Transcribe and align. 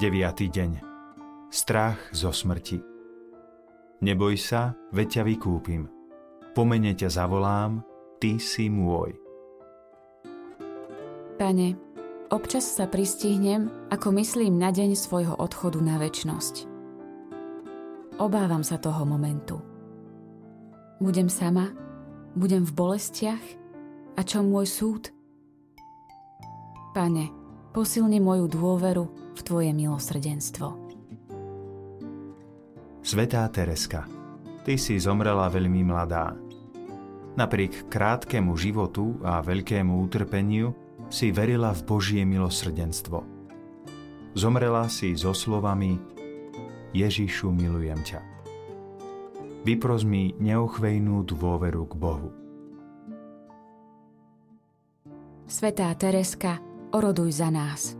9. 0.00 0.16
deň. 0.32 0.80
Strach 1.52 2.00
zo 2.16 2.32
smrti. 2.32 2.80
Neboj 4.00 4.32
sa, 4.40 4.72
veď 4.96 5.20
ťa 5.20 5.22
vykúpim. 5.28 5.92
Pomene 6.56 6.96
ťa 6.96 7.20
zavolám, 7.20 7.84
ty 8.16 8.40
si 8.40 8.72
môj. 8.72 9.12
Pane, 11.36 11.76
občas 12.32 12.64
sa 12.64 12.88
pristihnem, 12.88 13.68
ako 13.92 14.16
myslím 14.16 14.56
na 14.56 14.72
deň 14.72 14.96
svojho 14.96 15.36
odchodu 15.36 15.84
na 15.84 16.00
väčnosť. 16.00 16.64
Obávam 18.16 18.64
sa 18.64 18.80
toho 18.80 19.04
momentu. 19.04 19.60
Budem 20.96 21.28
sama, 21.28 21.76
budem 22.32 22.64
v 22.64 22.72
bolestiach 22.72 23.44
a 24.16 24.24
čo 24.24 24.40
môj 24.40 24.64
súd? 24.64 25.12
Pane, 26.96 27.28
posilni 27.76 28.16
moju 28.16 28.48
dôveru 28.48 29.19
v 29.34 29.40
Tvoje 29.40 29.70
milosrdenstvo. 29.74 30.68
Svetá 33.00 33.48
Tereska, 33.48 34.04
Ty 34.60 34.76
si 34.76 35.00
zomrela 35.00 35.48
veľmi 35.48 35.82
mladá. 35.88 36.36
Napriek 37.34 37.88
krátkemu 37.88 38.52
životu 38.60 39.16
a 39.24 39.40
veľkému 39.40 39.96
utrpeniu 40.04 40.76
si 41.08 41.32
verila 41.32 41.72
v 41.72 41.80
Božie 41.88 42.22
milosrdenstvo. 42.28 43.24
Zomrela 44.36 44.86
si 44.92 45.16
so 45.16 45.32
slovami 45.32 45.96
Ježišu, 46.92 47.50
milujem 47.50 47.98
ťa. 48.04 48.20
Vypros 49.64 50.04
mi 50.04 50.32
neochvejnú 50.38 51.24
dôveru 51.24 51.84
k 51.88 51.94
Bohu. 51.96 52.30
Svetá 55.50 55.90
Tereska, 55.98 56.62
oroduj 56.94 57.42
za 57.42 57.50
nás. 57.50 57.99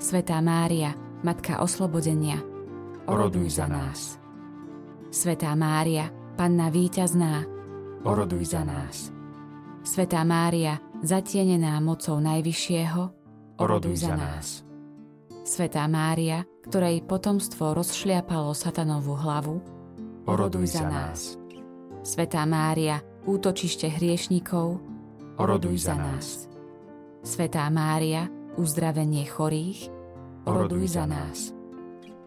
Svetá 0.00 0.40
Mária, 0.40 0.96
Matka 1.20 1.60
oslobodenia, 1.60 2.40
oroduj 3.04 3.60
za 3.60 3.68
nás. 3.68 4.16
Svetá 5.12 5.52
Mária, 5.52 6.08
Panna 6.40 6.72
víťazná, 6.72 7.44
oroduj 8.08 8.56
za 8.56 8.64
nás. 8.64 9.12
Svetá 9.84 10.24
Mária, 10.24 10.80
zatienená 11.04 11.76
mocou 11.84 12.16
Najvyššieho, 12.16 13.02
oroduj 13.60 14.08
za 14.08 14.16
nás. 14.16 14.64
Svetá 15.44 15.84
Mária, 15.84 16.48
ktorej 16.64 17.04
potomstvo 17.04 17.76
rozšliapalo 17.76 18.56
satanovú 18.56 19.20
hlavu, 19.20 19.60
oroduj 20.24 20.80
za 20.80 20.88
nás. 20.88 21.36
Svetá 22.00 22.48
Mária, 22.48 23.04
útočište 23.28 23.92
hriešnikov, 23.92 24.80
oroduj 25.36 25.76
za 25.76 25.92
nás. 25.92 26.48
Svetá 27.20 27.68
Mária, 27.68 28.39
uzdravenie 28.60 29.24
chorých, 29.24 29.88
oroduj 30.44 30.92
za 30.92 31.08
nás. 31.08 31.56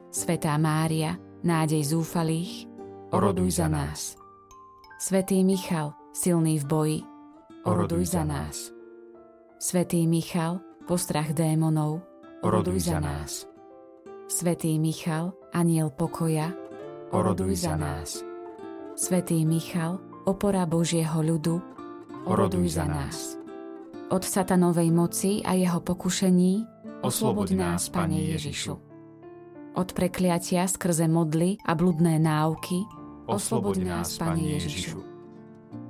Svetá 0.09 0.57
Mária, 0.57 1.21
nádej 1.45 1.93
zúfalých, 1.93 2.65
oroduj 3.13 3.61
za 3.61 3.69
nás. 3.69 4.17
Svetý 4.97 5.45
Michal, 5.45 5.93
silný 6.09 6.57
v 6.57 6.65
boji, 6.65 6.99
oroduj 7.69 8.17
za 8.17 8.25
nás. 8.25 8.73
Svetý 9.61 10.09
Michal, 10.09 10.57
postrach 10.89 11.37
démonov, 11.37 12.01
oroduj 12.41 12.89
za 12.89 12.97
nás. 12.97 13.45
Svetý 14.25 14.81
Michal, 14.81 15.37
aniel 15.53 15.93
pokoja, 15.93 16.49
oroduj 17.13 17.53
za 17.69 17.77
nás. 17.77 18.25
Svetý 18.97 19.45
Michal, 19.45 20.01
opora 20.25 20.65
Božieho 20.65 21.21
ľudu, 21.21 21.61
oroduj 22.25 22.73
za 22.73 22.85
nás 22.89 23.42
od 24.13 24.21
satanovej 24.21 24.93
moci 24.93 25.41
a 25.41 25.57
jeho 25.57 25.81
pokušení, 25.81 26.69
Osloboď 27.01 27.51
nás, 27.57 27.89
Pane 27.89 28.21
Ježišu. 28.21 28.77
Od 29.73 29.89
prekliatia 29.91 30.69
skrze 30.69 31.09
modly 31.09 31.57
a 31.65 31.73
bludné 31.75 32.21
náuky, 32.21 32.85
Osloboď 33.25 33.77
nás, 33.83 34.13
Pane 34.21 34.53
Ježišu. 34.55 35.01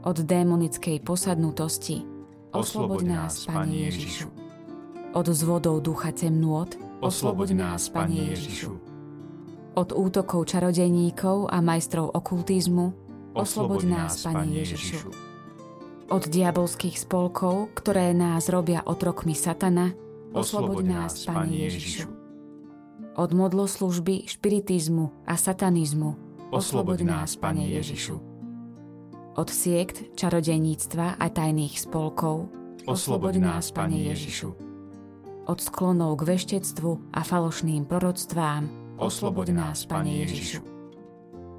Od 0.07 0.17
démonickej 0.23 1.03
posadnutosti, 1.03 2.07
Osloboď 2.55 3.01
nás, 3.03 3.43
Pane 3.45 3.91
Ježišu. 3.91 4.31
Od 5.13 5.27
zvodov 5.29 5.83
ducha 5.83 6.15
temnôt, 6.15 6.71
Osloboď 7.03 7.49
nás, 7.59 7.91
Pane 7.91 8.31
Ježišu. 8.31 8.71
Od 9.75 9.89
útokov 9.91 10.47
čarodejníkov 10.47 11.51
a 11.51 11.59
majstrov 11.59 12.15
okultizmu, 12.15 12.95
Osloboď 13.35 13.81
nás, 13.83 14.23
Pane 14.23 14.63
Ježišu 14.63 15.32
od 16.09 16.23
diabolských 16.27 16.99
spolkov, 16.99 17.71
ktoré 17.77 18.11
nás 18.11 18.51
robia 18.51 18.83
otrokmi 18.83 19.37
satana, 19.37 19.95
osloboď 20.33 20.85
nás, 20.85 21.23
Pane 21.29 21.69
Ježišu. 21.69 22.07
Od 23.13 23.29
modloslužby, 23.29 24.25
špiritizmu 24.25 25.13
a 25.29 25.37
satanizmu, 25.37 26.17
osloboď 26.49 27.05
nás, 27.05 27.37
Pane 27.37 27.69
Ježišu. 27.69 28.17
Od 29.33 29.49
siekt, 29.49 30.13
čarodejníctva 30.17 31.17
a 31.17 31.25
tajných 31.29 31.81
spolkov, 31.81 32.49
osloboď 32.85 33.41
nás, 33.41 33.69
Pane 33.73 34.09
Ježišu. 34.13 34.49
Od 35.43 35.59
sklonov 35.59 36.23
k 36.23 36.35
veštectvu 36.37 37.13
a 37.13 37.21
falošným 37.21 37.85
proroctvám, 37.85 38.69
osloboď 38.97 39.47
nás, 39.53 39.85
Pane 39.85 40.23
Ježišu. 40.25 40.61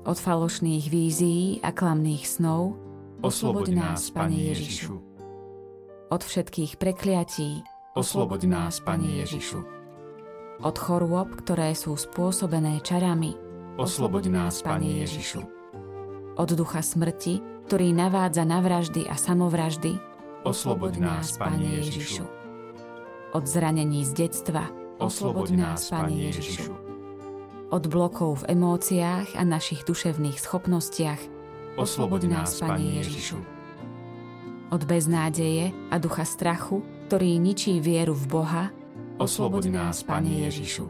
Od 0.05 0.19
falošných 0.21 0.85
vízií 0.93 1.65
a 1.65 1.73
klamných 1.73 2.29
snov, 2.29 2.77
Osloboď 3.25 3.73
nás, 3.73 4.13
Pane 4.13 4.37
Ježišu. 4.53 5.01
Od 6.13 6.21
všetkých 6.21 6.77
prekliatí. 6.77 7.65
Osloboď 7.97 8.45
nás, 8.45 8.85
Pane 8.85 9.25
Ježišu. 9.25 9.65
Od 10.61 10.77
chorôb, 10.77 11.33
ktoré 11.41 11.73
sú 11.73 11.97
spôsobené 11.97 12.85
čarami. 12.85 13.33
Osloboď 13.81 14.29
nás, 14.29 14.61
Pane 14.61 15.01
Ježišu. 15.01 15.41
Od 16.37 16.51
ducha 16.53 16.85
smrti, 16.85 17.41
ktorý 17.65 17.97
navádza 17.97 18.45
na 18.45 18.61
vraždy 18.61 19.09
a 19.09 19.17
samovraždy. 19.17 19.97
Osloboď 20.45 21.01
nás, 21.01 21.41
Pane 21.41 21.81
Ježišu. 21.81 22.29
Od 23.33 23.45
zranení 23.49 24.05
z 24.05 24.29
detstva. 24.29 24.69
Osloboď 25.01 25.57
nás, 25.57 25.89
Pane 25.89 26.29
Ježišu. 26.29 26.77
Od 27.73 27.85
blokov 27.89 28.45
v 28.45 28.53
emóciách 28.53 29.33
a 29.33 29.43
našich 29.49 29.89
duševných 29.89 30.37
schopnostiach 30.37 31.34
Osloboď 31.75 32.31
nás, 32.31 32.63
Pane 32.63 33.03
Ježišu. 33.03 33.35
Od 34.71 34.83
beznádeje 34.87 35.75
a 35.91 35.99
ducha 35.99 36.23
strachu, 36.23 36.87
ktorý 37.11 37.35
ničí 37.43 37.83
vieru 37.83 38.15
v 38.15 38.25
Boha, 38.31 38.65
osloboď 39.19 39.75
nás, 39.75 40.07
Pane 40.07 40.47
Ježišu. 40.47 40.87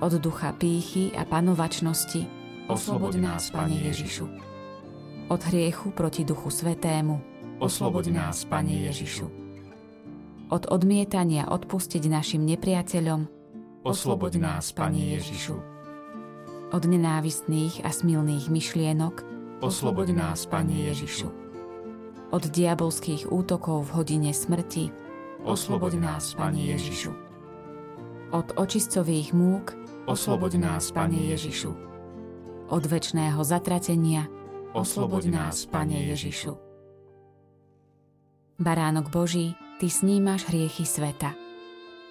Od 0.00 0.12
ducha 0.24 0.56
pýchy 0.56 1.12
a 1.12 1.28
panovačnosti, 1.28 2.24
osloboď 2.64 3.14
nás, 3.20 3.52
Pane 3.52 3.76
Ježišu. 3.84 4.24
Od 5.28 5.40
hriechu 5.52 5.92
proti 5.92 6.24
duchu 6.24 6.48
svetému, 6.48 7.20
osloboď 7.60 8.08
nás, 8.08 8.40
Pane 8.48 8.88
Ježišu. 8.88 9.28
Od 10.48 10.64
odmietania 10.72 11.44
odpustiť 11.52 12.08
našim 12.08 12.40
nepriateľom, 12.48 13.28
osloboď 13.84 14.40
nás, 14.40 14.72
Pane 14.72 15.12
Ježišu. 15.20 15.56
Od 16.72 16.82
nenávistných 16.88 17.84
a 17.84 17.92
smilných 17.92 18.48
myšlienok, 18.48 19.33
Osloboď 19.60 20.08
nás, 20.10 20.46
Pane 20.46 20.90
Ježišu. 20.90 21.30
Od 22.34 22.42
diabolských 22.50 23.30
útokov 23.30 23.86
v 23.90 24.02
hodine 24.02 24.32
smrti. 24.34 24.90
Osloboď 25.46 26.02
nás, 26.02 26.34
Pane 26.34 26.58
Ježišu. 26.74 27.12
Od 28.34 28.46
očistcových 28.58 29.30
múk. 29.30 29.76
Osloboď 30.10 30.58
nás, 30.58 30.90
Pane 30.90 31.30
Ježišu. 31.30 31.70
Od 32.72 32.82
väčšného 32.82 33.38
zatratenia. 33.46 34.26
Osloboď 34.74 35.30
nás, 35.30 35.68
Pane 35.70 36.10
Ježišu. 36.10 36.58
Baránok 38.58 39.10
Boží, 39.10 39.54
Ty 39.78 39.90
snímaš 39.90 40.46
hriechy 40.50 40.86
sveta. 40.86 41.34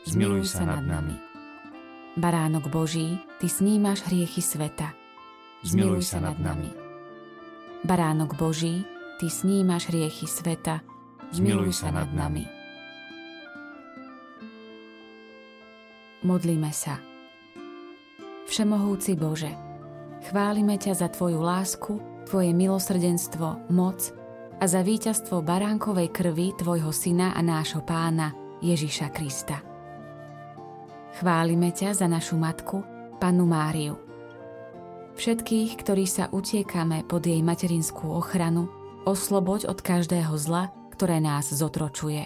Zmiluj 0.04 0.48
sa 0.52 0.68
nad 0.68 0.84
nami. 0.84 1.16
Baránok 2.20 2.68
Boží, 2.68 3.20
Ty 3.40 3.48
snímaš 3.48 4.04
hriechy 4.08 4.44
sveta. 4.44 4.92
Zmiluj 5.64 6.04
sa 6.04 6.20
nad 6.20 6.36
nami. 6.40 6.83
Baránok 7.84 8.40
Boží, 8.40 8.88
Ty 9.20 9.28
snímaš 9.28 9.92
riechy 9.92 10.24
sveta, 10.24 10.80
zmiluj 11.36 11.84
sa 11.84 11.92
nad 11.92 12.08
nami. 12.16 12.48
Modlíme 16.24 16.72
sa. 16.72 17.04
Všemohúci 18.48 19.20
Bože, 19.20 19.52
chválime 20.32 20.80
ťa 20.80 20.96
za 20.96 21.08
Tvoju 21.12 21.44
lásku, 21.44 22.00
Tvoje 22.24 22.56
milosrdenstvo, 22.56 23.68
moc 23.76 24.00
a 24.60 24.64
za 24.64 24.80
víťazstvo 24.80 25.44
baránkovej 25.44 26.08
krvi 26.16 26.56
Tvojho 26.56 26.96
Syna 26.96 27.36
a 27.36 27.44
nášho 27.44 27.84
Pána 27.84 28.32
Ježiša 28.64 29.12
Krista. 29.12 29.60
Chválime 31.20 31.76
ťa 31.76 32.00
za 32.00 32.08
našu 32.08 32.40
matku, 32.40 32.80
Pannu 33.20 33.44
Máriu. 33.44 34.03
Všetkých, 35.14 35.78
ktorí 35.78 36.10
sa 36.10 36.28
utiekame 36.34 37.06
pod 37.06 37.24
jej 37.30 37.40
materinskú 37.46 38.10
ochranu, 38.10 38.68
osloboď 39.06 39.70
od 39.70 39.80
každého 39.80 40.34
zla, 40.42 40.74
ktoré 40.96 41.22
nás 41.22 41.54
zotročuje. 41.54 42.26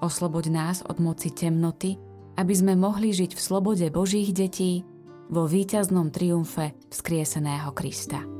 Osloboď 0.00 0.44
nás 0.50 0.82
od 0.82 0.98
moci 0.98 1.30
temnoty, 1.30 2.00
aby 2.40 2.54
sme 2.56 2.74
mohli 2.74 3.12
žiť 3.12 3.36
v 3.36 3.40
slobode 3.40 3.86
Božích 3.92 4.32
detí 4.32 4.82
vo 5.28 5.44
víťaznom 5.46 6.08
triumfe 6.10 6.72
vzkrieseného 6.88 7.70
Krista. 7.76 8.39